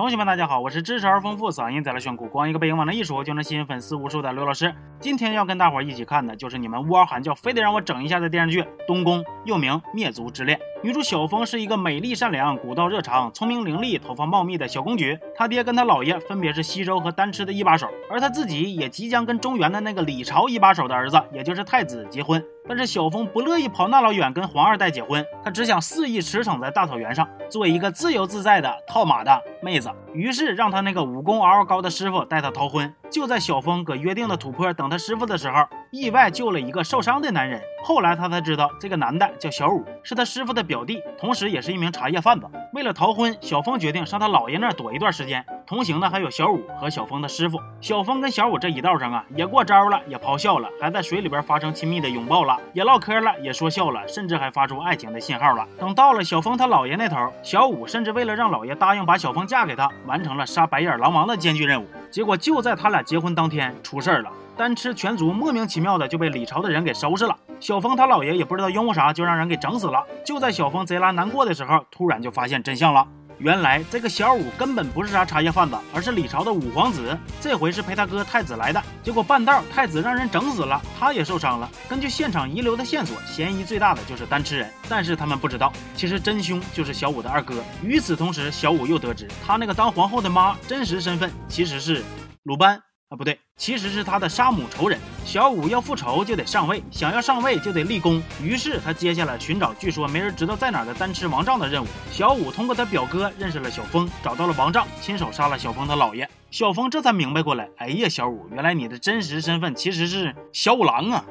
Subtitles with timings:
[0.00, 4.74] 同学们，大家好，我是知识而丰富、嗓音在了炫酷、光一个背影往那一说就能吸引粉丝无数的刘老师。
[4.98, 10.58] 今天要跟大伙儿一起看的就是你们呜嗷喊叫非得让我整一下的电视剧《东宫》，又名《灭族之恋》。
[10.82, 15.18] 女主小凤是一个美丽善良、古道热肠、聪明伶俐、头发茂密的小公举。
[15.36, 22.42] 她爹跟她姥爷分别是西周和丹吃的一把手，而她自己也即将跟中原的那个李朝一把手的儿子，也就是太子结婚。
[22.70, 29.90] 但是小峰不乐意跑那老远跟黄二代结婚，他只想肆意驰骋在大草原上，做一个自由自在的套马的妹子。
[30.14, 32.94] 于是让他那个武功嗷嗷高的师傅带他逃婚。
[33.10, 37.60] 就在小峰搁约定的土坡等他师傅的时候，意外救了一个受伤的男人。
[37.82, 42.46] 后来他才知道，这个男的叫小五，是他师傅的表弟，同时也是一名茶叶贩子。
[42.72, 45.44] 为了逃婚，小峰决定上他姥爷那儿躲一段时间。
[45.66, 47.58] 同行的还有小五和小峰的师傅。
[47.80, 55.66] 小峰跟小五这一道上啊，也过招了，也咆哮了，还在水里边发生亲密的拥抱了，也唠嗑了，也说笑了，甚至还发出爱情的信号了。
[55.78, 61.86] 等到了小峰他姥爷那头，小五甚至为了让姥爷答应把小峰嫁给他，完成了杀白眼狼王的艰巨任务。
[62.10, 67.36] 结果就在他俩结婚当天出事儿了，单吃全族莫名其妙的就被李朝的人给收拾了。
[67.60, 70.02] 小峰他姥爷也不知道因为啥，就让人给整死了。
[70.24, 73.06] 就在小峰贼拉难过的时候，突然就发现真相了。
[73.36, 77.16] 原来这个小五根本不是啥茶叶贩子，而是李朝的五皇子。
[77.38, 81.68] 这回是陪他哥太子来的，结果半道太子让人整死了，他也受伤了。
[81.86, 84.70] 根据现场遗留的线索，嫌疑最大的就是单吃人。
[84.88, 87.62] 但是他们不知道，其实真凶就是小五的二哥。
[87.82, 92.02] 与此同时，小五又得知他那个当皇后的妈真实身份其实是
[92.44, 92.80] 鲁班。
[93.10, 94.96] 啊，不对，其实是他的杀母仇人。
[95.24, 98.22] 小五要复仇就得上位，想要上位就得立功。
[98.40, 101.88] 于是他接下来寻找据说没人知道在哪的单吃王杖的任务。
[102.12, 106.30] 小五通过他表哥认识了小峰，找到了王杖，亲手杀了小峰的姥爷。
[106.52, 111.24] 小峰这才明白过来，哎呀，小五，原来你的真实身份其实是小五郎啊！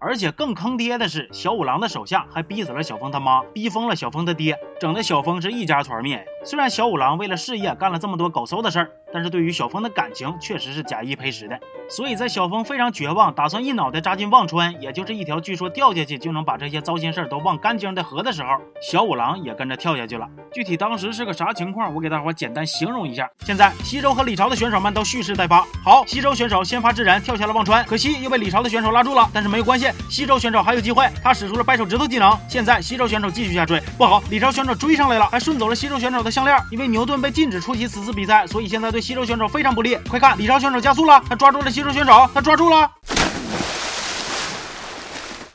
[0.00, 6.24] 而且更坑爹的是，小五郎的手下还逼死了小峰他妈，逼疯了小峰他爹，整的小峰是一家团灭。
[6.44, 11.58] 虽然小五郎为了事业干了这么多狗搜的事儿，但是对于小峰的感情确实是假意赔实的。
[11.90, 18.48] 所以在小峰非常绝望，打算一脑袋扎进忘川，也就是一条据说掉下去就能把这些糟心事儿都忘干净的河的时候，
[18.80, 20.28] 小五郎也跟着跳下去了。
[20.52, 23.28] 具体当时是个啥情况，我给大伙简单形容一下。
[23.40, 25.66] 现在西周和李朝的选手们都蓄势待发。
[25.84, 29.28] 好，西周选手先发制人跳下了忘川，可惜又被李朝的选手拉住了。
[29.34, 31.08] 但是没有关系，西周选手还有机会。
[31.22, 32.38] 他使出了掰手指头技能。
[32.48, 36.54] 现在西周选手继续下坠，不好，李朝选手追上来了，还顺走了西周选手的项链。
[36.70, 39.96] 因为牛顿被禁止出席此次比赛，所以现在对西周选手非常不利。
[40.10, 42.58] 快看，李朝选手加速了，他抓住了西周选手，他抓。
[42.58, 42.90] 住了，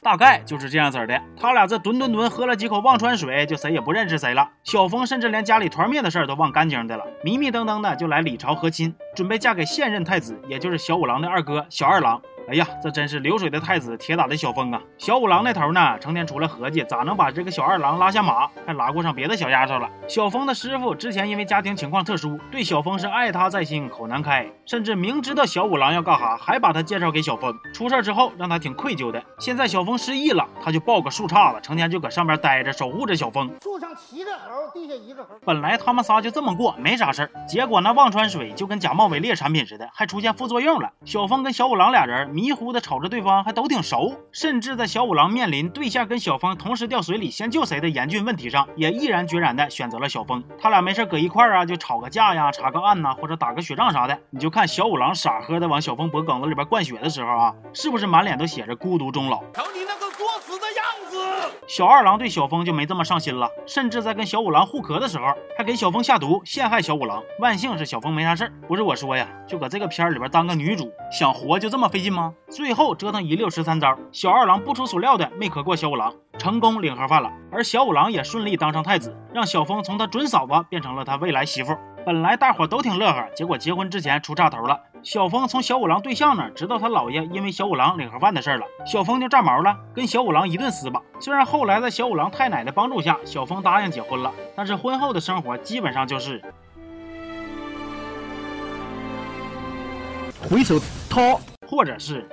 [0.02, 1.22] 大概就是这样子的。
[1.38, 4.48] 他俩这吨吨吨喝了几口忘川水，就谁也不认识谁了。
[4.64, 12.22] 小峰甚至连家里团灭的事儿都忘干净的了，迷迷瞪瞪的就来李朝和亲，准备嫁给现任太子，也就是小五郎的二哥小二郎。
[12.50, 14.82] 哎呀，这真是流水的太子，铁打的小风啊！
[14.98, 19.90] 小五郎那头呢，成天出来合计咋能把这个小二郎拉下马，还拉过上别的小丫头了。
[20.10, 27.54] 小峰的师傅之前因为家庭情况特殊，对小峰是爱他在心口难开，甚至明知道小五郎要干哈，还把他介绍给小峰。
[27.74, 29.24] 出事之后，让他挺愧疚的。
[29.40, 33.50] 现在小峰失忆了，他就抱个树杈子，成天就搁上边待着，守护着小峰。
[33.62, 35.30] 树上七个猴，地下一个猴。
[35.46, 37.32] 本来他们仨就这么过，没啥事儿。
[37.48, 40.92] 结果那忘川水就跟假冒伪劣产品似的，还出现副作用了。
[41.06, 42.33] 小峰跟小五郎俩人。
[42.34, 50.44] 迷糊的瞅着对方，还都挺熟，甚至在小五郎面临对象跟小峰同时掉水里，先救谁的严峻问题上，也毅然决然的选择了小峰。
[50.60, 54.18] 他俩没事搁一块儿啊，就吵个架呀，查个案呐，或者打个雪仗啥的。
[54.32, 59.38] 你就看小五郎傻呵的往小峰脖梗子里边灌血的时候啊，是不是满脸都写着孤独终老？
[59.54, 61.54] 瞅你那个作死的样子！
[61.68, 65.26] 小二郎对小峰就没这么上心了，甚至在跟小五郎互壳的时候，
[65.58, 67.22] 还给小峰下毒陷害小五郎。
[67.40, 72.34] 万幸是小峰没啥事儿，不是我说呀，就搁这个片儿里边当个女主，想活就这么费劲吗？
[72.50, 77.30] 最后折腾一溜十三招，小二郎不出所料的没磕过小五郎，成功领盒饭了。
[77.52, 81.76] 而小五郎也顺利当上太子，让小峰从他准嫂子变成了他未来媳妇。
[82.06, 84.80] 本来大伙都挺乐呵，结果结婚之前出岔头了。
[85.04, 91.02] 小峰从小五郎对象那知道他姥爷因为小五郎领盒饭的事了，小峰就炸毛了，跟小五郎一顿撕吧。
[91.20, 96.42] 虽然后来在小五郎太奶的帮助下，小峰答应结婚了，但是婚后的生活基本上就是
[100.50, 100.80] 回手
[101.10, 101.40] 掏。
[101.66, 102.30] 或者是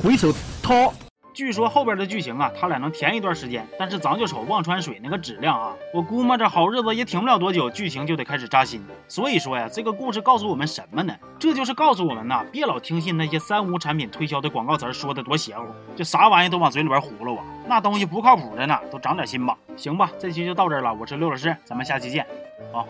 [0.00, 0.32] 回手
[0.62, 0.92] 掏。
[1.34, 8.84] 据说后边的剧情啊，他俩能甜一段时间，但是咱就瞅忘川水那个质量啊，我估摸着好日子也挺不了多久，剧情就得开始扎心。
[9.08, 11.16] 所以说呀，这个故事告诉我们什么呢？
[11.38, 15.64] 这就是告诉我们呐，别老听信那些三无产品推销的广告词说的多邪乎，
[15.96, 19.56] 就啥玩意都往嘴里边糊了啊，那东西不靠谱的呢，都长点心吧。
[19.76, 22.26] 行吧，这期就到这儿了，我是刘老师，咱们下期见，
[22.72, 22.86] 好。